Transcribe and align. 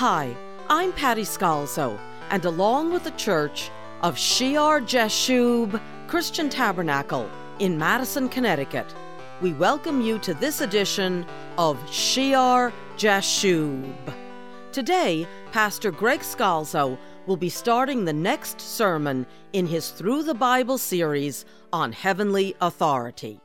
Hi, 0.00 0.34
I'm 0.70 0.94
Patty 0.94 1.24
Scalzo, 1.24 1.98
and 2.30 2.46
along 2.46 2.90
with 2.90 3.04
the 3.04 3.10
Church 3.10 3.70
of 4.00 4.16
Shear 4.16 4.80
Jashub 4.80 5.78
Christian 6.06 6.48
Tabernacle 6.48 7.30
in 7.58 7.76
Madison, 7.76 8.26
Connecticut, 8.30 8.94
we 9.42 9.52
welcome 9.52 10.00
you 10.00 10.18
to 10.20 10.32
this 10.32 10.62
edition 10.62 11.26
of 11.58 11.76
Shear 11.92 12.72
Jashub. 12.96 14.14
Today, 14.72 15.26
Pastor 15.52 15.90
Greg 15.90 16.20
Scalzo 16.20 16.96
will 17.26 17.36
be 17.36 17.50
starting 17.50 18.06
the 18.06 18.14
next 18.14 18.58
sermon 18.58 19.26
in 19.52 19.66
his 19.66 19.90
Through 19.90 20.22
the 20.22 20.32
Bible 20.32 20.78
series 20.78 21.44
on 21.74 21.92
heavenly 21.92 22.56
authority. 22.62 23.38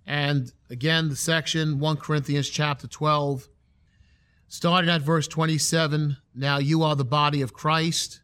And 0.06 0.52
again, 0.70 1.08
the 1.08 1.16
section 1.16 1.80
1 1.80 1.96
Corinthians 1.96 2.48
chapter 2.48 2.86
12, 2.86 3.48
starting 4.48 4.90
at 4.90 5.02
verse 5.02 5.28
27 5.28 6.16
Now 6.34 6.58
you 6.58 6.82
are 6.82 6.96
the 6.96 7.04
body 7.04 7.42
of 7.42 7.52
Christ, 7.52 8.22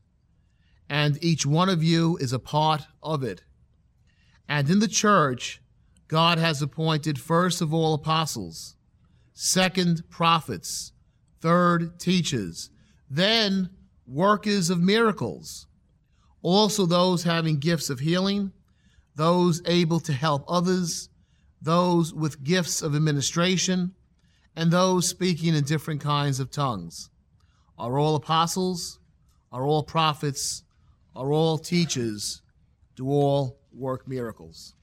and 0.89 1.23
each 1.23 1.47
one 1.47 1.69
of 1.69 1.83
you 1.83 2.17
is 2.17 2.33
a 2.33 2.39
part 2.39 2.83
of 3.03 3.23
it. 3.23 3.43
And 4.49 4.69
in 4.69 4.81
the 4.81 4.89
church, 4.89 5.61
God 6.09 6.39
has 6.39 6.61
appointed 6.61 7.19
first 7.21 7.61
of 7.61 7.73
all 7.73 7.95
apostles, 7.95 8.77
second 9.33 10.09
prophets, 10.11 10.93
third 11.41 11.99
teachers, 12.01 12.71
then 13.09 13.71
workers 14.07 14.71
of 14.71 14.81
miracles, 14.81 15.67
also 16.43 16.87
those 16.87 17.23
having 17.23 17.59
gifts 17.59 17.91
of 17.91 18.01
healing, 18.01 18.53
those 19.15 19.63
able 19.67 20.01
to 20.01 20.13
help 20.13 20.45
others, 20.49 21.09
those 21.63 22.13
with 22.13 22.43
gifts 22.43 22.83
of 22.83 22.95
administration, 22.95 23.95
and 24.57 24.71
those 24.71 25.09
speaking 25.09 25.55
in 25.55 25.65
different 25.65 26.01
kinds 26.01 26.41
of 26.41 26.51
tongues. 26.51 27.11
Are 27.79 27.99
all 27.99 28.15
apostles? 28.15 28.99
Are 29.51 29.65
all 29.65 29.83
prophets? 29.83 30.63
Are 31.15 31.33
all 31.33 31.59
teachers? 31.59 32.43
Do 32.97 33.09
all 33.09 33.59
work 33.73 34.07
miracles? 34.07 34.75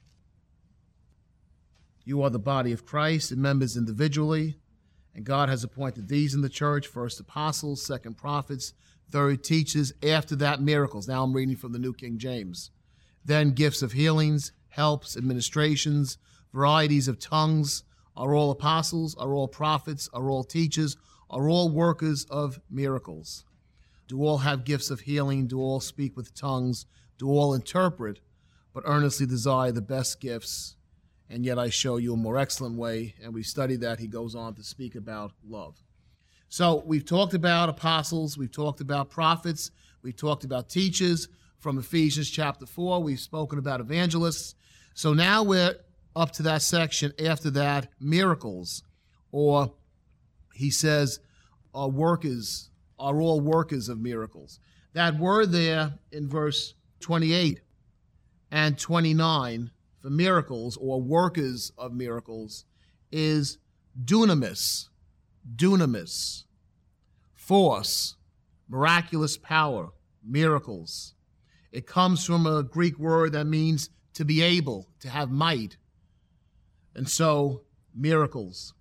You 2.04 2.22
are 2.22 2.30
the 2.30 2.38
body 2.38 2.72
of 2.72 2.84
Christ 2.84 3.30
and 3.30 3.40
members 3.40 3.76
individually, 3.76 4.58
and 5.14 5.24
God 5.24 5.48
has 5.48 5.62
appointed 5.62 6.08
these 6.08 6.34
in 6.34 6.40
the 6.40 6.48
church 6.48 6.86
first 6.86 7.20
apostles, 7.20 7.84
second 7.84 8.16
prophets, 8.16 8.72
third 9.10 9.44
teachers, 9.44 9.92
after 10.02 10.34
that 10.36 10.60
miracles. 10.60 11.06
Now 11.06 11.22
I'm 11.22 11.32
reading 11.32 11.56
from 11.56 11.72
the 11.72 11.78
New 11.78 11.92
King 11.92 12.18
James. 12.18 12.70
Then 13.24 13.52
gifts 13.52 13.82
of 13.82 13.92
healings, 13.92 14.52
helps, 14.70 15.16
administrations, 15.16 16.18
varieties 16.52 17.08
of 17.08 17.18
tongues. 17.18 17.84
Are 18.16 18.34
all 18.34 18.50
apostles? 18.50 19.14
Are 19.16 19.34
all 19.34 19.48
prophets? 19.48 20.08
Are 20.12 20.30
all 20.30 20.44
teachers? 20.44 20.96
Are 21.30 21.48
all 21.48 21.70
workers 21.70 22.24
of 22.26 22.60
miracles? 22.70 23.44
Do 24.08 24.22
all 24.22 24.38
have 24.38 24.64
gifts 24.64 24.90
of 24.90 25.00
healing? 25.00 25.46
Do 25.46 25.60
all 25.60 25.80
speak 25.80 26.16
with 26.16 26.34
tongues? 26.34 26.86
Do 27.18 27.28
all 27.28 27.54
interpret? 27.54 28.20
But 28.74 28.84
earnestly 28.86 29.26
desire 29.26 29.72
the 29.72 29.82
best 29.82 30.20
gifts 30.20 30.76
and 31.32 31.46
yet 31.46 31.58
I 31.58 31.70
show 31.70 31.96
you 31.96 32.12
a 32.12 32.16
more 32.16 32.36
excellent 32.36 32.76
way. 32.76 33.14
And 33.22 33.32
we 33.32 33.42
study 33.42 33.76
that. 33.76 33.98
He 33.98 34.06
goes 34.06 34.34
on 34.34 34.54
to 34.54 34.62
speak 34.62 34.94
about 34.94 35.32
love. 35.42 35.82
So 36.50 36.82
we've 36.84 37.06
talked 37.06 37.32
about 37.32 37.70
apostles, 37.70 38.36
we've 38.36 38.52
talked 38.52 38.82
about 38.82 39.08
prophets, 39.08 39.70
we've 40.02 40.16
talked 40.16 40.44
about 40.44 40.68
teachers 40.68 41.28
from 41.58 41.78
Ephesians 41.78 42.28
chapter 42.28 42.66
4, 42.66 43.02
we've 43.02 43.18
spoken 43.18 43.58
about 43.58 43.80
evangelists. 43.80 44.54
So 44.92 45.14
now 45.14 45.42
we're 45.42 45.76
up 46.14 46.32
to 46.32 46.42
that 46.44 46.62
section 46.62 47.12
after 47.24 47.50
that 47.50 47.88
miracles, 48.00 48.82
or 49.30 49.72
he 50.54 50.70
says, 50.70 51.20
are 51.74 51.88
workers, 51.88 52.70
are 52.98 53.20
all 53.20 53.40
workers 53.40 53.88
of 53.88 53.98
miracles. 53.98 54.60
That 54.92 55.18
word 55.18 55.52
there 55.52 55.94
in 56.10 56.28
verse 56.28 56.74
28 57.00 57.60
and 58.50 58.78
29 58.78 59.70
for 60.00 60.10
miracles 60.10 60.76
or 60.80 61.00
workers 61.00 61.72
of 61.78 61.94
miracles 61.94 62.64
is 63.10 63.58
dunamis, 64.04 64.88
dunamis, 65.56 66.44
force, 67.34 68.16
miraculous 68.68 69.36
power, 69.36 69.90
miracles. 70.24 71.14
It 71.72 71.86
comes 71.86 72.24
from 72.24 72.46
a 72.46 72.62
Greek 72.62 72.98
word 72.98 73.32
that 73.32 73.46
means 73.46 73.90
to 74.14 74.24
be 74.24 74.42
able, 74.42 74.88
to 75.00 75.08
have 75.08 75.30
might. 75.30 75.76
And 76.94 77.08
so, 77.08 77.62
miracles. 77.94 78.74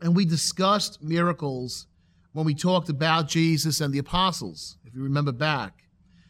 And 0.00 0.14
we 0.14 0.24
discussed 0.24 1.02
miracles 1.02 1.86
when 2.32 2.46
we 2.46 2.54
talked 2.54 2.88
about 2.88 3.28
Jesus 3.28 3.80
and 3.80 3.92
the 3.92 3.98
apostles, 3.98 4.78
if 4.84 4.94
you 4.94 5.02
remember 5.02 5.32
back, 5.32 5.84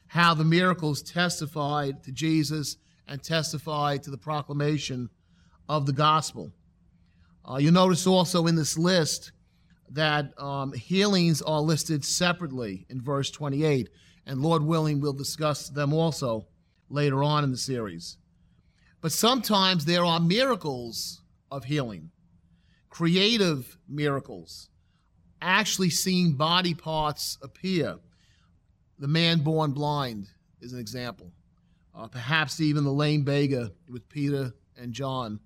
how 0.06 0.34
the 0.34 0.44
miracles 0.44 1.02
testified 1.02 2.02
to 2.04 2.12
Jesus 2.12 2.76
and 3.06 3.22
testified 3.22 4.02
to 4.02 4.10
the 4.10 4.18
proclamation 4.18 5.10
of 5.68 5.86
the 5.86 5.92
gospel. 5.92 6.52
Uh, 7.48 7.56
you 7.56 7.70
notice 7.70 8.06
also 8.06 8.46
in 8.46 8.54
this 8.54 8.78
list 8.78 9.32
that 9.90 10.38
um, 10.38 10.72
healings 10.72 11.40
are 11.42 11.60
listed 11.60 12.04
separately 12.04 12.86
in 12.88 13.00
verse 13.00 13.30
28, 13.30 13.88
and 14.26 14.42
Lord 14.42 14.62
willing, 14.62 15.00
we'll 15.00 15.14
discuss 15.14 15.68
them 15.68 15.92
also 15.92 16.46
later 16.90 17.22
on 17.22 17.44
in 17.44 17.50
the 17.50 17.56
series. 17.56 18.18
But 19.00 19.12
sometimes 19.12 19.84
there 19.84 20.04
are 20.04 20.20
miracles 20.20 21.22
of 21.50 21.64
healing, 21.64 22.10
creative 22.90 23.78
miracles, 23.88 24.68
actually 25.40 25.90
seeing 25.90 26.34
body 26.34 26.74
parts 26.74 27.38
appear. 27.42 27.98
The 28.98 29.08
man 29.08 29.40
born 29.40 29.72
blind 29.72 30.28
is 30.60 30.72
an 30.72 30.80
example 30.80 31.32
uh, 31.98 32.06
perhaps 32.06 32.60
even 32.60 32.84
the 32.84 32.92
lame 32.92 33.24
beggar 33.24 33.70
with 33.90 34.08
Peter 34.08 34.52
and 34.76 34.92
John. 34.92 35.40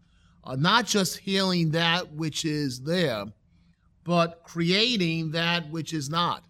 Uh, 0.44 0.56
not 0.56 0.86
just 0.86 1.19
healing 1.19 1.70
that 1.70 2.12
which 2.12 2.44
is 2.44 2.82
there, 2.82 3.24
but 4.04 4.42
creating 4.44 5.30
that 5.30 5.70
which 5.70 5.94
is 5.94 6.10
not. 6.10 6.44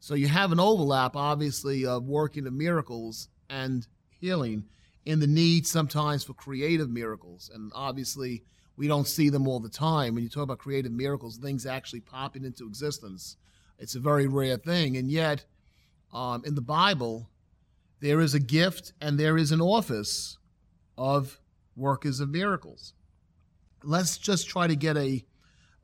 So 0.00 0.14
you 0.14 0.28
have 0.28 0.52
an 0.52 0.60
overlap, 0.60 1.16
obviously, 1.16 1.84
of 1.84 2.04
working 2.04 2.46
of 2.46 2.52
miracles 2.52 3.28
and 3.50 3.86
healing 4.20 4.64
in 5.08 5.20
the 5.20 5.26
need 5.26 5.66
sometimes 5.66 6.22
for 6.22 6.34
creative 6.34 6.90
miracles. 6.90 7.50
And 7.54 7.72
obviously, 7.74 8.44
we 8.76 8.86
don't 8.86 9.06
see 9.06 9.30
them 9.30 9.48
all 9.48 9.58
the 9.58 9.70
time. 9.70 10.14
When 10.14 10.22
you 10.22 10.28
talk 10.28 10.42
about 10.42 10.58
creative 10.58 10.92
miracles, 10.92 11.38
things 11.38 11.64
actually 11.64 12.00
popping 12.00 12.44
into 12.44 12.66
existence, 12.66 13.38
it's 13.78 13.94
a 13.94 14.00
very 14.00 14.26
rare 14.26 14.58
thing. 14.58 14.98
And 14.98 15.10
yet, 15.10 15.46
um, 16.12 16.42
in 16.44 16.54
the 16.54 16.60
Bible, 16.60 17.30
there 18.00 18.20
is 18.20 18.34
a 18.34 18.38
gift 18.38 18.92
and 19.00 19.18
there 19.18 19.38
is 19.38 19.50
an 19.50 19.62
office 19.62 20.36
of 20.98 21.40
workers 21.74 22.20
of 22.20 22.28
miracles. 22.28 22.92
Let's 23.82 24.18
just 24.18 24.46
try 24.46 24.66
to 24.66 24.76
get 24.76 24.98
a 24.98 25.24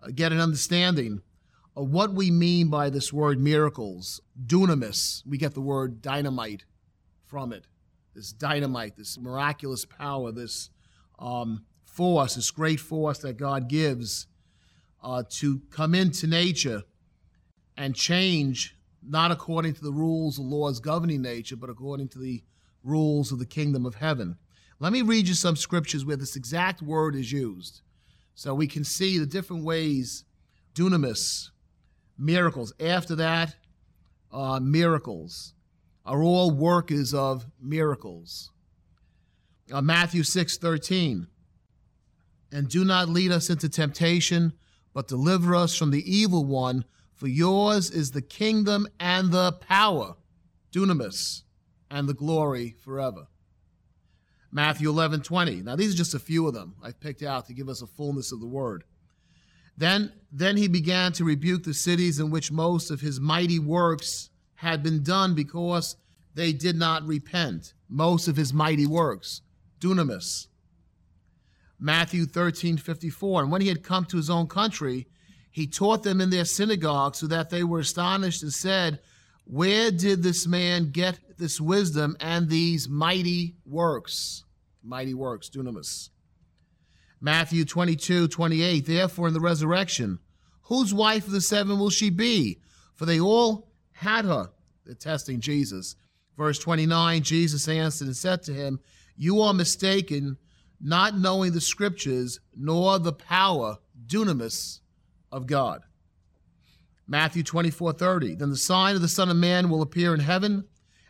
uh, 0.02 0.08
get 0.14 0.32
an 0.32 0.40
understanding 0.40 1.22
of 1.74 1.88
what 1.88 2.12
we 2.12 2.30
mean 2.30 2.68
by 2.68 2.90
this 2.90 3.10
word 3.10 3.40
miracles. 3.40 4.20
Dunamis, 4.46 5.22
we 5.26 5.38
get 5.38 5.54
the 5.54 5.62
word 5.62 6.02
dynamite 6.02 6.66
from 7.24 7.54
it. 7.54 7.64
This 8.14 8.32
dynamite, 8.32 8.96
this 8.96 9.18
miraculous 9.18 9.84
power, 9.84 10.32
this 10.32 10.70
um, 11.18 11.64
force, 11.84 12.34
this 12.34 12.50
great 12.50 12.80
force 12.80 13.18
that 13.18 13.36
God 13.36 13.68
gives 13.68 14.26
uh, 15.02 15.22
to 15.30 15.60
come 15.70 15.94
into 15.94 16.26
nature 16.26 16.82
and 17.76 17.94
change 17.94 18.76
not 19.06 19.30
according 19.30 19.74
to 19.74 19.82
the 19.82 19.92
rules 19.92 20.38
or 20.38 20.44
laws 20.44 20.80
governing 20.80 21.22
nature, 21.22 21.56
but 21.56 21.70
according 21.70 22.08
to 22.08 22.18
the 22.18 22.42
rules 22.82 23.32
of 23.32 23.38
the 23.38 23.46
kingdom 23.46 23.84
of 23.84 23.96
heaven. 23.96 24.36
Let 24.80 24.92
me 24.92 25.02
read 25.02 25.28
you 25.28 25.34
some 25.34 25.56
scriptures 25.56 26.04
where 26.04 26.16
this 26.16 26.36
exact 26.36 26.82
word 26.82 27.14
is 27.14 27.32
used 27.32 27.82
so 28.34 28.54
we 28.54 28.66
can 28.66 28.84
see 28.84 29.18
the 29.18 29.26
different 29.26 29.64
ways 29.64 30.24
dunamis, 30.74 31.50
miracles. 32.18 32.72
After 32.80 33.14
that, 33.16 33.54
uh, 34.32 34.58
miracles 34.60 35.53
are 36.04 36.22
all 36.22 36.50
workers 36.50 37.14
of 37.14 37.46
miracles. 37.60 38.50
Uh, 39.72 39.80
Matthew 39.80 40.22
6 40.22 40.58
13. 40.58 41.26
And 42.52 42.68
do 42.68 42.84
not 42.84 43.08
lead 43.08 43.32
us 43.32 43.50
into 43.50 43.68
temptation, 43.68 44.52
but 44.92 45.08
deliver 45.08 45.54
us 45.54 45.76
from 45.76 45.90
the 45.90 46.04
evil 46.10 46.44
one. 46.44 46.84
For 47.14 47.26
yours 47.26 47.90
is 47.90 48.10
the 48.10 48.22
kingdom 48.22 48.86
and 49.00 49.32
the 49.32 49.52
power, 49.52 50.16
dunamis, 50.72 51.42
and 51.90 52.08
the 52.08 52.14
glory 52.14 52.76
forever. 52.84 53.26
Matthew 54.52 54.88
11, 54.88 55.22
20. 55.22 55.62
Now, 55.62 55.74
these 55.74 55.94
are 55.94 55.96
just 55.96 56.14
a 56.14 56.20
few 56.20 56.46
of 56.46 56.54
them 56.54 56.76
I've 56.82 57.00
picked 57.00 57.22
out 57.22 57.46
to 57.46 57.54
give 57.54 57.68
us 57.68 57.82
a 57.82 57.88
fullness 57.88 58.30
of 58.30 58.40
the 58.40 58.46
word. 58.46 58.84
Then, 59.76 60.12
then 60.30 60.56
he 60.56 60.68
began 60.68 61.12
to 61.14 61.24
rebuke 61.24 61.64
the 61.64 61.74
cities 61.74 62.20
in 62.20 62.30
which 62.30 62.52
most 62.52 62.90
of 62.90 63.00
his 63.00 63.18
mighty 63.18 63.58
works 63.58 64.30
had 64.56 64.82
been 64.82 65.02
done 65.02 65.34
because 65.34 65.96
they 66.34 66.52
did 66.52 66.76
not 66.76 67.06
repent. 67.06 67.74
Most 67.88 68.28
of 68.28 68.36
his 68.36 68.52
mighty 68.52 68.86
works. 68.86 69.42
Dunamis. 69.80 70.48
Matthew 71.78 72.26
13, 72.26 72.76
54. 72.76 73.42
And 73.42 73.52
when 73.52 73.60
he 73.60 73.68
had 73.68 73.82
come 73.82 74.04
to 74.06 74.16
his 74.16 74.30
own 74.30 74.46
country, 74.46 75.06
he 75.50 75.66
taught 75.66 76.02
them 76.02 76.20
in 76.20 76.30
their 76.30 76.44
synagogue 76.44 77.14
so 77.14 77.26
that 77.26 77.50
they 77.50 77.62
were 77.62 77.80
astonished 77.80 78.42
and 78.42 78.52
said, 78.52 79.00
Where 79.44 79.90
did 79.90 80.22
this 80.22 80.46
man 80.46 80.90
get 80.90 81.18
this 81.38 81.60
wisdom 81.60 82.16
and 82.20 82.48
these 82.48 82.88
mighty 82.88 83.56
works? 83.64 84.44
Mighty 84.82 85.14
works, 85.14 85.48
dunamis. 85.48 86.10
Matthew 87.20 87.64
22, 87.64 88.28
28. 88.28 88.86
Therefore, 88.86 89.28
in 89.28 89.34
the 89.34 89.40
resurrection, 89.40 90.18
whose 90.62 90.92
wife 90.92 91.26
of 91.26 91.32
the 91.32 91.40
seven 91.40 91.78
will 91.78 91.90
she 91.90 92.10
be? 92.10 92.60
For 92.94 93.06
they 93.06 93.20
all 93.20 93.68
had 93.94 94.24
her. 94.24 94.50
Testing 94.98 95.40
Jesus. 95.40 95.96
Verse 96.36 96.58
29 96.58 97.22
Jesus 97.22 97.68
answered 97.68 98.06
and 98.06 98.16
said 98.16 98.42
to 98.42 98.52
him, 98.52 98.80
You 99.16 99.40
are 99.40 99.54
mistaken, 99.54 100.36
not 100.80 101.16
knowing 101.16 101.52
the 101.52 101.60
scriptures, 101.60 102.40
nor 102.54 102.98
the 102.98 103.12
power, 103.12 103.78
dunamis, 104.06 104.80
of 105.32 105.46
God. 105.46 105.82
Matthew 107.06 107.42
24 107.42 107.92
30. 107.94 108.34
Then 108.36 108.50
the 108.50 108.56
sign 108.56 108.94
of 108.94 109.02
the 109.02 109.08
Son 109.08 109.30
of 109.30 109.36
Man 109.36 109.68
will 109.68 109.82
appear 109.82 110.14
in 110.14 110.20
heaven, 110.20 110.64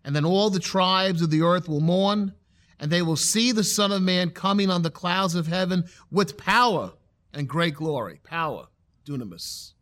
and 0.05 0.15
then 0.15 0.25
all 0.25 0.51
the 0.51 0.61
tribes 0.61 1.23
of 1.23 1.31
the 1.31 1.43
earth 1.43 1.69
will 1.69 1.81
mourn, 1.81 2.35
and 2.79 2.91
they 2.91 3.03
will 3.03 3.17
see 3.17 3.53
the 3.53 3.65
Son 3.65 3.93
of 3.93 4.03
Man 4.03 4.31
coming 4.31 4.71
on 4.71 4.83
the 4.83 4.91
clouds 4.91 5.35
of 5.35 5.47
heaven 5.47 5.85
with 6.11 6.37
power 6.37 6.93
and 7.33 7.49
great 7.49 7.75
glory. 7.75 8.21
Power, 8.25 8.69
dunamis. 9.05 9.73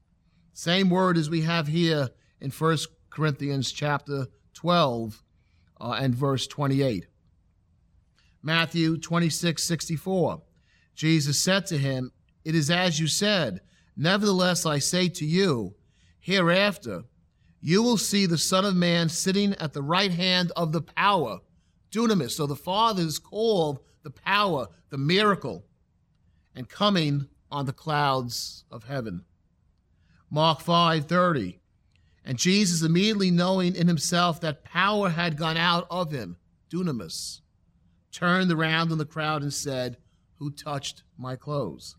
Same 0.53 0.91
word 0.91 1.17
as 1.17 1.31
we 1.31 1.43
have 1.43 1.67
here 1.67 2.11
in 2.43 2.51
1 2.51 2.79
Corinthians 3.09 3.71
chapter 3.71 4.27
12 4.55 5.23
uh, 5.81 5.97
and 6.01 6.15
verse 6.15 6.47
28. 6.49 7.07
Matthew 8.43 8.99
26 8.99 9.63
64. 9.63 10.43
Jesus 10.97 11.41
said 11.41 11.67
to 11.67 11.79
him, 11.79 12.11
It 12.45 12.57
is 12.57 12.69
as 12.69 12.99
you 12.99 13.07
said. 13.07 13.61
Nevertheless, 13.97 14.67
I 14.67 14.81
say 14.81 15.09
to 15.11 15.25
you, 15.25 15.77
hereafter 16.19 17.05
you 17.61 17.81
will 17.81 17.97
see 17.97 18.27
the 18.27 18.39
Son 18.39 18.65
of 18.65 18.75
Man 18.75 19.09
sitting 19.09 19.55
at 19.55 19.73
the 19.73 19.83
right 19.83 20.11
hand 20.11 20.51
of 20.57 20.73
the 20.73 20.83
power, 20.83 21.39
dunamis. 21.93 22.33
So 22.33 22.47
the 22.47 22.57
Father 22.57 23.03
is 23.05 23.21
called 23.21 23.79
the 24.03 24.11
power, 24.11 24.67
the 24.91 24.99
miracle, 24.99 25.65
and 26.57 26.69
coming 26.69 27.29
on 27.53 27.67
the 27.67 27.73
clouds 27.73 28.65
of 28.69 28.83
heaven. 28.85 29.25
Mark 30.29 30.61
5:30. 30.61 31.62
And 32.25 32.39
Jesus, 32.39 32.83
immediately 32.83 33.31
knowing 33.31 33.75
in 33.75 33.89
himself 33.89 34.41
that 34.41 34.65
power 34.65 35.11
had 35.11 35.37
gone 35.37 35.57
out 35.57 35.87
of 35.91 36.13
him, 36.13 36.37
dunamis, 36.71 37.41
turned 38.13 38.53
around 38.53 38.93
in 38.93 38.99
the 38.99 39.05
crowd 39.05 39.43
and 39.43 39.53
said, 39.53 39.97
Who 40.39 40.51
touched 40.51 41.03
my 41.19 41.37
clothes? 41.37 41.97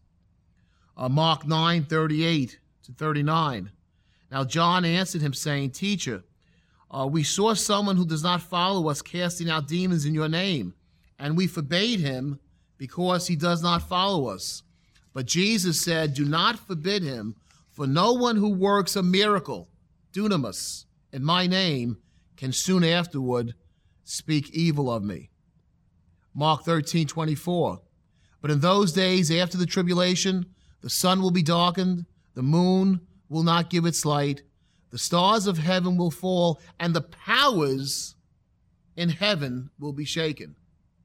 uh, 0.98 1.10
Mark 1.10 1.46
9 1.48 1.86
38 1.86 2.60
to 2.84 2.92
39. 2.92 3.72
Now 4.32 4.44
John 4.44 4.86
answered 4.86 5.22
him, 5.22 5.34
saying, 5.34 5.72
Teacher, 5.72 6.24
uh, 6.92 7.08
we 7.08 7.24
saw 7.24 7.54
someone 7.54 7.96
who 7.96 8.06
does 8.06 8.24
not 8.24 8.42
follow 8.42 8.90
us 8.90 9.02
casting 9.02 9.50
out 9.50 9.68
demons 9.68 10.06
in 10.06 10.14
your 10.14 10.30
name, 10.30 10.74
and 11.20 11.38
we 11.38 11.48
forbade 11.48 12.00
him 12.00 12.40
because 12.78 13.28
he 13.28 13.36
does 13.36 13.64
not 13.64 13.88
follow 13.88 14.28
us. 14.28 14.64
But 15.14 15.26
Jesus 15.26 15.82
said, 15.82 16.14
Do 16.14 16.26
not 16.26 16.60
forbid 16.60 17.04
him, 17.04 17.36
for 17.72 17.88
no 17.88 18.14
one 18.14 18.36
who 18.36 18.50
works 18.50 18.96
a 18.96 19.04
miracle, 19.04 19.68
dunamis, 20.14 20.86
in 21.12 21.24
my 21.24 21.48
name, 21.48 21.98
can 22.38 22.52
soon 22.52 22.84
afterward 22.84 23.54
speak 24.04 24.50
evil 24.52 24.92
of 24.92 25.04
me. 25.04 25.30
Mark 26.34 26.64
13 26.64 27.08
24. 27.08 27.82
But 28.42 28.52
in 28.52 28.60
those 28.60 28.92
days 28.92 29.32
after 29.32 29.58
the 29.58 29.66
tribulation, 29.66 30.46
the 30.82 30.90
sun 30.90 31.22
will 31.22 31.32
be 31.32 31.44
darkened, 31.44 32.06
the 32.34 32.44
moon 32.44 33.02
will 33.30 33.44
not 33.44 33.70
give 33.70 33.86
its 33.86 34.06
light, 34.06 34.42
the 34.90 34.98
stars 34.98 35.48
of 35.48 35.58
heaven 35.58 35.98
will 35.98 36.12
fall, 36.12 36.60
and 36.80 36.94
the 36.94 37.02
powers 37.02 38.16
in 38.96 39.10
heaven 39.10 39.70
will 39.80 39.94
be 39.94 40.06
shaken. 40.06 40.56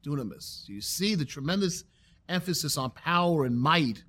Dunamis. 0.05 0.67
You 0.67 0.81
see 0.81 1.15
the 1.15 1.25
tremendous 1.25 1.83
emphasis 2.27 2.77
on 2.77 2.91
power 2.91 3.45
and 3.45 3.59
might 3.59 4.03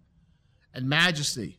and 0.75 0.89
majesty. 0.89 1.59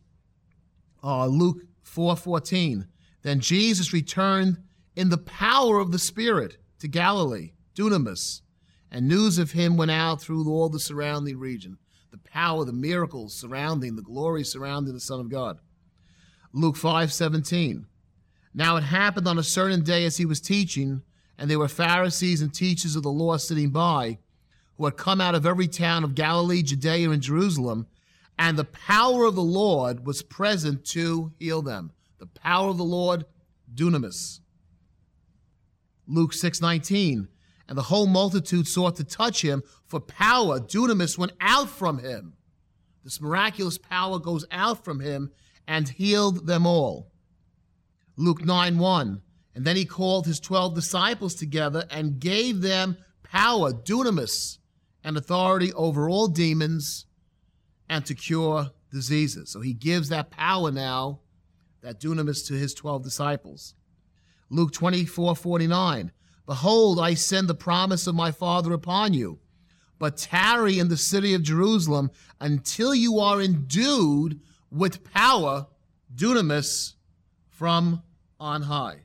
Uh, 1.03 1.27
Luke 1.27 1.63
4:14. 1.83 2.88
Then 3.23 3.39
Jesus 3.39 3.94
returned 3.94 4.57
in 4.95 5.09
the 5.09 5.18
power 5.18 5.79
of 5.79 5.91
the 5.91 6.00
Spirit 6.00 6.57
to 6.79 6.88
Galilee, 6.88 7.51
Dunamis, 7.75 8.41
and 8.91 9.07
news 9.07 9.38
of 9.38 9.51
him 9.51 9.77
went 9.77 9.91
out 9.91 10.21
through 10.21 10.50
all 10.50 10.69
the 10.69 10.79
surrounding 10.79 11.38
region 11.38 11.77
the 12.12 12.18
power, 12.18 12.65
the 12.65 12.73
miracles 12.73 13.33
surrounding, 13.33 13.95
the 13.95 14.01
glory 14.01 14.44
surrounding 14.44 14.94
the 14.94 15.00
Son 15.00 15.21
of 15.21 15.29
God. 15.29 15.59
Luke 16.51 16.75
5 16.75 17.13
17. 17.13 17.85
Now 18.53 18.75
it 18.75 18.83
happened 18.83 19.29
on 19.29 19.39
a 19.39 19.44
certain 19.44 19.81
day 19.81 20.03
as 20.06 20.17
he 20.17 20.25
was 20.25 20.41
teaching, 20.41 21.03
and 21.38 21.50
there 21.50 21.59
were 21.59 21.69
Pharisees 21.69 22.41
and 22.41 22.53
teachers 22.53 22.97
of 22.97 23.03
the 23.03 23.12
law 23.12 23.38
sitting 23.38 23.69
by, 23.69 24.17
who 24.75 24.83
had 24.83 24.97
come 24.97 25.21
out 25.21 25.35
of 25.35 25.45
every 25.45 25.69
town 25.69 26.03
of 26.03 26.15
Galilee, 26.15 26.62
Judea, 26.62 27.09
and 27.12 27.21
Jerusalem, 27.21 27.88
and 28.38 28.57
the 28.57 28.65
power 28.65 29.24
of 29.24 29.35
the 29.35 29.41
Lord 29.41 30.06
was 30.06 30.21
present 30.21 30.83
to 30.88 31.31
heal 31.39 31.62
them. 31.62 31.91
The 32.21 32.27
power 32.27 32.69
of 32.69 32.77
the 32.77 32.83
Lord, 32.83 33.25
dunamis. 33.73 34.41
Luke 36.07 36.33
6 36.33 36.62
19 36.62 37.27
and 37.68 37.77
the 37.77 37.83
whole 37.83 38.06
multitude 38.06 38.68
sought 38.68 38.97
to 38.97 39.03
touch 39.06 39.41
him, 39.41 39.63
for 39.88 40.00
power, 40.01 40.59
dunamis, 40.59 41.18
went 41.18 41.31
out 41.39 41.69
from 41.69 42.00
him. 42.00 42.33
This 43.03 43.21
miraculous 43.21 43.77
power 43.77 44.19
goes 44.19 44.45
out 44.51 44.83
from 44.83 45.00
him 45.00 45.31
and 45.68 45.88
healed 45.88 46.47
them 46.47 46.68
all. 46.68 47.12
Luke 48.18 48.45
9 48.45 48.77
1. 48.77 49.21
And 49.56 49.65
then 49.65 49.77
he 49.77 49.85
called 49.85 50.27
his 50.27 50.39
12 50.41 50.75
disciples 50.75 51.33
together 51.33 51.85
and 51.89 52.19
gave 52.19 52.62
them 52.62 52.98
power, 53.24 53.72
dunamis, 53.72 54.60
and 55.03 55.17
authority 55.17 55.74
over 55.74 56.07
all 56.07 56.27
demons 56.27 57.05
and 57.89 58.05
to 58.05 58.13
cure 58.13 58.72
diseases. 58.91 59.50
So 59.50 59.62
he 59.62 59.74
gives 59.74 60.10
that 60.10 60.29
power 60.29 60.72
now, 60.72 61.20
that 61.81 62.00
dunamis, 62.00 62.45
to 62.47 62.53
his 62.53 62.73
12 62.73 63.03
disciples. 63.03 63.75
Luke 64.50 64.71
24 64.71 65.35
49. 65.35 66.11
Behold, 66.45 67.00
I 67.00 67.13
send 67.13 67.47
the 67.47 67.55
promise 67.55 68.07
of 68.07 68.15
my 68.15 68.31
Father 68.31 68.73
upon 68.73 69.13
you. 69.13 69.39
But 70.00 70.17
tarry 70.17 70.79
in 70.79 70.89
the 70.89 70.97
city 70.97 71.33
of 71.33 71.43
Jerusalem 71.43 72.11
until 72.39 72.93
you 72.95 73.19
are 73.19 73.41
endued 73.41 74.41
with 74.71 75.03
power, 75.03 75.67
dunamis, 76.13 76.93
from 77.50 78.01
on 78.39 78.63
high. 78.63 79.03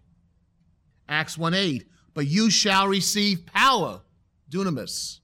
Acts 1.09 1.37
1 1.37 1.55
8. 1.55 1.87
But 2.15 2.27
you 2.27 2.51
shall 2.51 2.89
receive 2.89 3.45
power, 3.47 4.01
dunamis, 4.51 5.21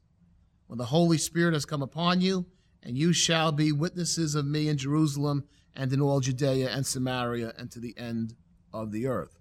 when 0.66 0.78
the 0.78 0.84
Holy 0.84 1.16
Spirit 1.16 1.54
has 1.54 1.64
come 1.64 1.82
upon 1.82 2.20
you, 2.20 2.44
and 2.82 2.98
you 2.98 3.12
shall 3.14 3.50
be 3.50 3.72
witnesses 3.72 4.34
of 4.34 4.46
me 4.46 4.68
in 4.68 4.76
Jerusalem 4.76 5.44
and 5.74 5.92
in 5.92 6.00
all 6.00 6.20
Judea 6.20 6.70
and 6.70 6.86
Samaria 6.86 7.52
and 7.56 7.70
to 7.70 7.80
the 7.80 7.96
end 7.96 8.34
of 8.72 8.92
the 8.92 9.06
earth. 9.06 9.38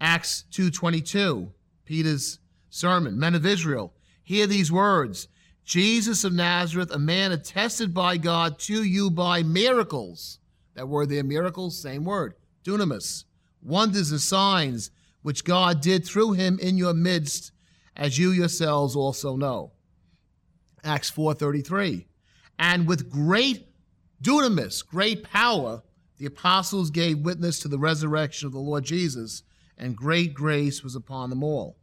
Acts 0.00 0.44
2:22 0.50 1.52
Peter's 1.84 2.38
sermon. 2.68 3.18
Men 3.18 3.34
of 3.34 3.44
Israel, 3.44 3.94
hear 4.22 4.46
these 4.46 4.70
words 4.70 5.28
Jesus 5.64 6.24
of 6.24 6.32
Nazareth, 6.32 6.90
a 6.90 6.98
man 6.98 7.32
attested 7.32 7.94
by 7.94 8.16
God 8.16 8.58
to 8.60 8.82
you 8.82 9.10
by 9.10 9.42
miracles. 9.42 10.38
That 10.74 10.88
word 10.88 11.10
there, 11.10 11.22
miracles, 11.22 11.80
same 11.80 12.04
word, 12.04 12.34
dunamis, 12.64 13.24
wonders 13.62 14.10
and 14.10 14.20
signs 14.20 14.90
which 15.22 15.44
God 15.44 15.80
did 15.80 16.04
through 16.04 16.32
him 16.32 16.58
in 16.58 16.78
your 16.78 16.94
midst, 16.94 17.52
as 17.94 18.18
you 18.18 18.30
yourselves 18.30 18.96
also 18.96 19.36
know. 19.36 19.72
Acts 20.82 21.10
4:33. 21.10 22.06
And 22.58 22.88
with 22.88 23.10
great 23.10 23.69
dunamis, 24.22 24.86
great 24.86 25.22
power, 25.22 25.82
the 26.18 26.26
apostles 26.26 26.90
gave 26.90 27.18
witness 27.18 27.58
to 27.60 27.68
the 27.68 27.78
resurrection 27.78 28.46
of 28.46 28.52
the 28.52 28.58
Lord 28.58 28.84
Jesus, 28.84 29.42
and 29.78 29.96
great 29.96 30.34
grace 30.34 30.82
was 30.82 30.94
upon 30.94 31.30
them 31.30 31.42
all. 31.42 31.78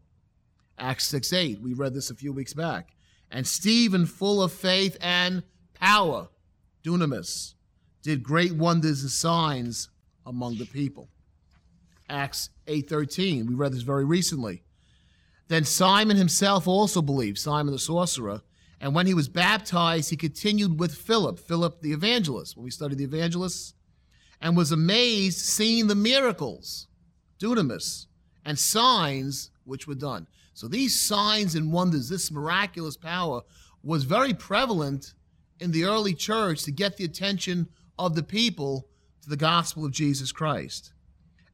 Acts 0.77 1.07
6 1.07 1.33
8. 1.33 1.61
We 1.61 1.73
read 1.73 1.93
this 1.93 2.11
a 2.11 2.15
few 2.15 2.31
weeks 2.31 2.53
back. 2.53 2.95
And 3.31 3.45
Stephen, 3.45 4.05
full 4.05 4.41
of 4.41 4.53
faith 4.53 4.95
and 5.01 5.43
power, 5.73 6.29
dunamis, 6.83 7.55
did 8.03 8.23
great 8.23 8.53
wonders 8.53 9.01
and 9.01 9.11
signs 9.11 9.89
among 10.25 10.57
the 10.57 10.65
people. 10.65 11.09
Acts 12.09 12.49
8:13. 12.67 13.47
We 13.47 13.55
read 13.55 13.73
this 13.73 13.81
very 13.81 14.05
recently. 14.05 14.63
Then 15.47 15.63
Simon 15.63 16.17
himself 16.17 16.67
also 16.67 17.01
believed, 17.01 17.37
Simon 17.37 17.73
the 17.73 17.79
sorcerer, 17.79 18.41
and 18.79 18.93
when 18.93 19.07
he 19.07 19.13
was 19.13 19.27
baptized, 19.27 20.09
he 20.09 20.15
continued 20.15 20.79
with 20.79 20.95
Philip, 20.95 21.39
Philip 21.39 21.81
the 21.81 21.93
evangelist, 21.93 22.55
when 22.55 22.63
we 22.63 22.71
studied 22.71 22.99
the 22.99 23.03
evangelists, 23.03 23.73
and 24.39 24.55
was 24.55 24.71
amazed 24.71 25.39
seeing 25.39 25.87
the 25.87 25.95
miracles, 25.95 26.87
dunamis, 27.39 28.05
and 28.45 28.57
signs 28.57 29.49
which 29.63 29.87
were 29.87 29.95
done. 29.95 30.27
So 30.53 30.67
these 30.67 30.99
signs 30.99 31.55
and 31.55 31.73
wonders, 31.73 32.09
this 32.09 32.31
miraculous 32.31 32.97
power, 32.97 33.41
was 33.83 34.03
very 34.03 34.33
prevalent 34.33 35.13
in 35.59 35.71
the 35.71 35.85
early 35.85 36.13
church 36.13 36.63
to 36.63 36.71
get 36.71 36.97
the 36.97 37.05
attention 37.05 37.67
of 37.97 38.15
the 38.15 38.23
people 38.23 38.87
to 39.23 39.29
the 39.29 39.37
gospel 39.37 39.85
of 39.85 39.91
Jesus 39.91 40.31
Christ. 40.31 40.93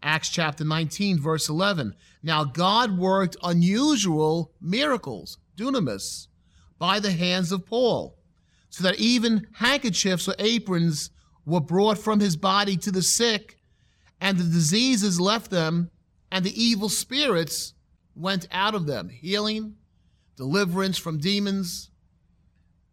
Acts 0.01 0.27
chapter 0.27 0.65
19, 0.65 1.19
verse 1.19 1.47
11. 1.47 1.95
Now 2.21 2.43
God 2.43 2.97
worked 2.97 3.37
unusual 3.43 4.51
miracles, 4.59 5.37
dunamis, 5.55 6.27
by 6.83 6.99
the 6.99 7.13
hands 7.13 7.53
of 7.53 7.65
Paul, 7.65 8.13
so 8.69 8.83
that 8.83 8.99
even 8.99 9.47
handkerchiefs 9.53 10.27
or 10.27 10.35
aprons 10.37 11.11
were 11.45 11.61
brought 11.61 11.97
from 11.97 12.19
his 12.19 12.35
body 12.35 12.75
to 12.75 12.91
the 12.91 13.01
sick, 13.01 13.55
and 14.19 14.37
the 14.37 14.43
diseases 14.43 15.17
left 15.17 15.49
them, 15.49 15.91
and 16.29 16.43
the 16.43 16.61
evil 16.61 16.89
spirits 16.89 17.73
went 18.17 18.49
out 18.51 18.75
of 18.75 18.85
them. 18.85 19.07
Healing, 19.07 19.75
deliverance 20.35 20.97
from 20.97 21.19
demons, 21.19 21.89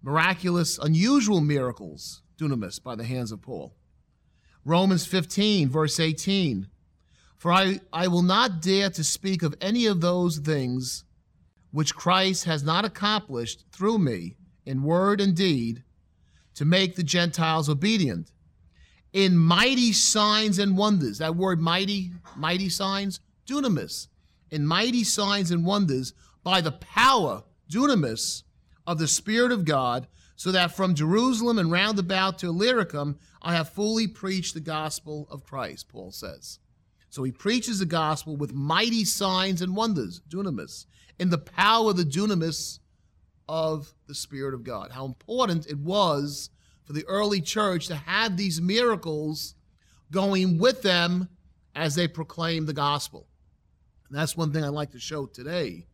miraculous, 0.00 0.78
unusual 0.78 1.40
miracles, 1.40 2.22
dunamis, 2.38 2.80
by 2.80 2.94
the 2.94 3.02
hands 3.02 3.32
of 3.32 3.42
Paul. 3.42 3.74
Romans 4.64 5.04
15, 5.04 5.68
verse 5.68 5.98
18. 5.98 6.68
For 7.36 7.52
I, 7.52 7.80
I 7.92 8.06
will 8.06 8.22
not 8.22 8.62
dare 8.62 8.90
to 8.90 9.02
speak 9.02 9.42
of 9.42 9.56
any 9.60 9.86
of 9.86 10.00
those 10.00 10.38
things 10.38 11.02
which 11.70 11.94
Christ 11.94 12.44
has 12.44 12.62
not 12.62 12.84
accomplished 12.84 13.64
through 13.72 13.98
me 13.98 14.36
in 14.66 14.82
word 14.82 15.20
and 15.20 15.34
deed 15.34 15.84
to 16.54 16.64
make 16.64 16.96
the 16.96 17.02
Gentiles 17.02 17.68
obedient. 17.68 18.32
In 19.12 19.36
mighty 19.36 19.92
signs 19.92 20.58
and 20.58 20.76
wonders, 20.76 21.18
that 21.18 21.36
word 21.36 21.60
mighty, 21.60 22.12
mighty 22.36 22.68
signs, 22.68 23.20
dunamis, 23.46 24.08
in 24.50 24.66
mighty 24.66 25.04
signs 25.04 25.50
and 25.50 25.64
wonders 25.64 26.12
by 26.42 26.60
the 26.60 26.72
power, 26.72 27.42
dunamis, 27.70 28.42
of 28.86 28.98
the 28.98 29.08
Spirit 29.08 29.52
of 29.52 29.64
God, 29.64 30.06
so 30.36 30.50
that 30.50 30.74
from 30.74 30.94
Jerusalem 30.94 31.58
and 31.58 31.70
round 31.70 31.98
about 31.98 32.38
to 32.38 32.48
Illyricum 32.48 33.18
I 33.42 33.54
have 33.54 33.68
fully 33.68 34.06
preached 34.06 34.54
the 34.54 34.60
gospel 34.60 35.28
of 35.30 35.44
Christ, 35.44 35.88
Paul 35.88 36.12
says. 36.12 36.58
So 37.10 37.24
he 37.24 37.32
preaches 37.32 37.80
the 37.80 37.86
gospel 37.86 38.36
with 38.36 38.54
mighty 38.54 39.04
signs 39.04 39.62
and 39.62 39.76
wonders, 39.76 40.20
dunamis, 40.28 40.86
in 41.18 41.28
the 41.28 41.38
power 41.38 41.90
of 41.90 41.96
the 41.96 42.04
dunamis 42.04 42.78
of 43.48 43.92
the 44.06 44.14
Spirit 44.14 44.54
of 44.54 44.62
God. 44.62 44.92
How 44.92 45.04
important 45.04 45.66
it 45.66 45.78
was 45.78 46.50
for 46.84 46.92
the 46.92 47.04
early 47.06 47.40
church 47.40 47.88
to 47.88 47.96
have 47.96 48.36
these 48.36 48.60
miracles 48.60 49.56
going 50.12 50.58
with 50.58 50.82
them 50.82 51.28
as 51.74 51.96
they 51.96 52.06
proclaim 52.06 52.66
the 52.66 52.72
gospel. 52.72 53.26
And 54.08 54.16
that's 54.16 54.36
one 54.36 54.52
thing 54.52 54.64
I'd 54.64 54.68
like 54.68 54.92
to 54.92 55.00
show 55.00 55.26
today 55.26 55.86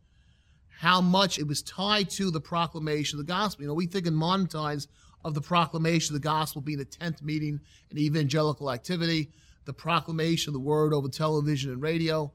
how 0.79 1.01
much 1.01 1.39
it 1.39 1.47
was 1.47 1.63
tied 1.63 2.09
to 2.11 2.29
the 2.29 2.39
proclamation 2.39 3.19
of 3.19 3.25
the 3.25 3.31
gospel. 3.31 3.63
You 3.63 3.69
know, 3.69 3.73
we 3.73 3.87
think 3.87 4.05
in 4.05 4.13
modern 4.13 4.45
times 4.45 4.87
of 5.25 5.33
the 5.33 5.41
proclamation 5.41 6.15
of 6.15 6.21
the 6.21 6.27
gospel 6.27 6.61
being 6.61 6.79
a 6.79 6.85
tent 6.85 7.23
meeting, 7.23 7.59
an 7.89 7.97
evangelical 7.97 8.71
activity 8.71 9.31
the 9.67 9.73
proclamation 9.73 10.49
of 10.49 10.53
the 10.53 10.59
word 10.59 10.93
over 10.93 11.07
television 11.07 11.71
and 11.71 11.81
radio. 11.81 12.31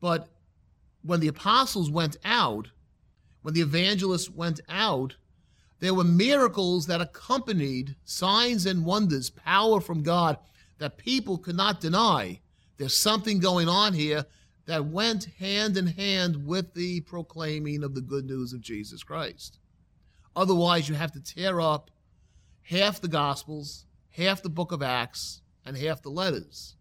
But 0.00 0.28
when 1.02 1.20
the 1.20 1.28
apostles 1.28 1.90
went 1.90 2.18
out, 2.24 2.68
when 3.40 3.54
the 3.54 3.62
evangelists 3.62 4.28
went 4.28 4.60
out, 4.68 5.16
there 5.78 5.94
were 5.94 6.04
miracles 6.04 6.86
that 6.86 7.00
accompanied 7.00 7.96
signs 8.04 8.66
and 8.66 8.84
wonders, 8.84 9.30
power 9.30 9.80
from 9.80 10.02
God 10.02 10.38
that 10.78 10.98
people 10.98 11.38
could 11.38 11.56
not 11.56 11.80
deny. 11.80 12.40
There's 12.76 12.96
something 12.96 13.38
going 13.38 13.68
on 13.68 13.94
here 13.94 14.26
that 14.66 14.86
went 14.86 15.24
hand 15.38 15.76
in 15.76 15.86
hand 15.86 16.46
with 16.46 16.74
the 16.74 17.00
proclaiming 17.02 17.82
of 17.82 17.94
the 17.94 18.00
good 18.00 18.26
news 18.26 18.52
of 18.52 18.60
Jesus 18.60 19.02
Christ. 19.02 19.58
Otherwise, 20.34 20.88
you 20.88 20.94
have 20.94 21.12
to 21.12 21.20
tear 21.20 21.60
up 21.60 21.90
half 22.62 23.00
the 23.00 23.08
Gospels, 23.08 23.86
half 24.10 24.42
the 24.42 24.48
book 24.48 24.72
of 24.72 24.82
Acts, 24.82 25.41
and 25.64 25.76
half 25.76 26.02
the 26.02 26.10
letters. 26.10 26.76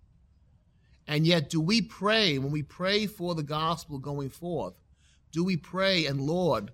And 1.07 1.25
yet, 1.25 1.49
do 1.49 1.59
we 1.59 1.81
pray 1.81 2.37
when 2.37 2.51
we 2.51 2.63
pray 2.63 3.05
for 3.05 3.35
the 3.35 3.43
gospel 3.43 3.97
going 3.97 4.29
forth? 4.29 4.75
Do 5.31 5.43
we 5.43 5.57
pray 5.57 6.05
and 6.05 6.21
Lord, 6.21 6.71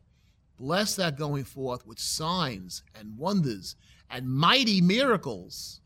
bless 0.57 0.95
that 0.95 1.17
going 1.17 1.43
forth 1.43 1.85
with 1.85 1.99
signs 1.99 2.83
and 2.93 3.17
wonders 3.17 3.75
and 4.09 4.29
mighty 4.29 4.81
miracles 4.81 5.81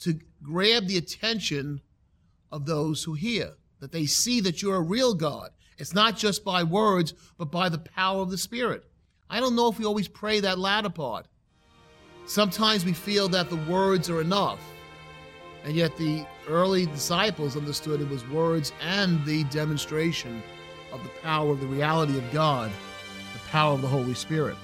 to 0.00 0.18
grab 0.42 0.86
the 0.86 0.98
attention 0.98 1.80
of 2.50 2.66
those 2.66 3.04
who 3.04 3.14
hear, 3.14 3.52
that 3.80 3.92
they 3.92 4.06
see 4.06 4.40
that 4.40 4.60
you're 4.60 4.76
a 4.76 4.80
real 4.80 5.14
God. 5.14 5.50
It's 5.78 5.94
not 5.94 6.16
just 6.16 6.44
by 6.44 6.62
words, 6.62 7.14
but 7.38 7.50
by 7.50 7.68
the 7.68 7.78
power 7.78 8.20
of 8.20 8.30
the 8.30 8.38
Spirit. 8.38 8.84
I 9.30 9.40
don't 9.40 9.56
know 9.56 9.68
if 9.68 9.78
we 9.78 9.84
always 9.84 10.08
pray 10.08 10.40
that 10.40 10.58
latter 10.58 10.90
part. 10.90 11.26
Sometimes 12.26 12.84
we 12.84 12.92
feel 12.92 13.28
that 13.30 13.48
the 13.48 13.56
words 13.56 14.10
are 14.10 14.20
enough. 14.20 14.60
And 15.64 15.74
yet 15.74 15.96
the 15.96 16.26
early 16.48 16.86
disciples 16.86 17.56
understood 17.56 18.00
it 18.00 18.08
was 18.08 18.28
words 18.28 18.72
and 18.80 19.24
the 19.24 19.44
demonstration 19.44 20.42
of 20.92 21.02
the 21.02 21.08
power 21.22 21.50
of 21.52 21.60
the 21.60 21.66
reality 21.66 22.18
of 22.18 22.32
God, 22.32 22.70
the 23.32 23.48
power 23.50 23.74
of 23.74 23.82
the 23.82 23.88
Holy 23.88 24.14
Spirit. 24.14 24.56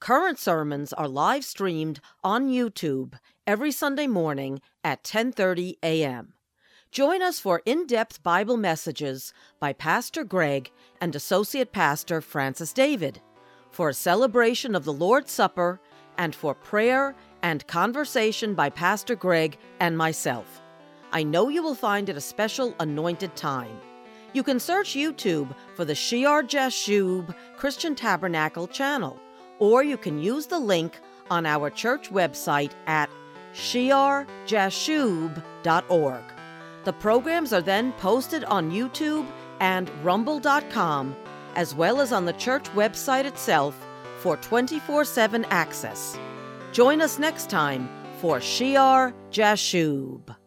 Current 0.00 0.38
sermons 0.38 0.94
are 0.94 1.08
live 1.08 1.44
streamed 1.44 2.00
on 2.24 2.48
YouTube 2.48 3.14
every 3.46 3.70
Sunday 3.70 4.06
morning 4.06 4.62
at 4.82 5.04
10:30 5.04 5.76
a.m. 5.82 6.32
Join 6.90 7.22
us 7.22 7.38
for 7.38 7.60
in-depth 7.66 8.22
Bible 8.22 8.56
messages 8.56 9.34
by 9.60 9.74
Pastor 9.74 10.24
Greg 10.24 10.72
and 11.02 11.14
Associate 11.14 11.70
Pastor 11.70 12.22
Francis 12.22 12.72
David, 12.72 13.20
for 13.70 13.90
a 13.90 13.94
celebration 13.94 14.74
of 14.74 14.84
the 14.84 14.92
Lord's 14.92 15.30
Supper 15.30 15.80
and 16.18 16.34
for 16.34 16.54
prayer 16.54 17.14
and 17.42 17.66
conversation 17.66 18.54
by 18.54 18.70
Pastor 18.70 19.14
Greg 19.14 19.58
and 19.80 19.96
myself. 19.96 20.60
I 21.12 21.22
know 21.22 21.48
you 21.48 21.62
will 21.62 21.74
find 21.74 22.08
it 22.08 22.16
a 22.16 22.20
special 22.20 22.74
anointed 22.78 23.34
time. 23.36 23.78
You 24.32 24.42
can 24.42 24.60
search 24.60 24.94
YouTube 24.94 25.54
for 25.74 25.84
the 25.84 25.94
Shear 25.94 26.42
Jashub 26.42 27.34
Christian 27.56 27.96
Tabernacle 27.96 28.68
channel, 28.68 29.18
or 29.58 29.82
you 29.82 29.96
can 29.96 30.20
use 30.20 30.46
the 30.46 30.60
link 30.60 31.00
on 31.30 31.46
our 31.46 31.70
church 31.70 32.10
website 32.10 32.72
at 32.86 33.08
shearjashub.org. 33.54 36.22
The 36.84 36.92
programs 36.94 37.52
are 37.52 37.60
then 37.60 37.92
posted 37.94 38.44
on 38.44 38.70
YouTube 38.70 39.26
and 39.60 39.90
rumble.com, 40.04 41.16
as 41.56 41.74
well 41.74 42.00
as 42.00 42.12
on 42.12 42.24
the 42.24 42.32
church 42.34 42.68
website 42.70 43.24
itself 43.24 43.76
for 44.20 44.36
24 44.36 45.04
7 45.04 45.44
access. 45.46 46.18
Join 46.72 47.00
us 47.00 47.18
next 47.18 47.50
time 47.50 47.88
for 48.20 48.40
Shear 48.40 49.14
Jashub. 49.30 50.39